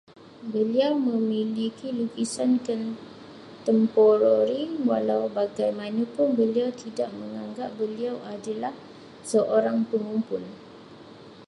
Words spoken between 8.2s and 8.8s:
adalah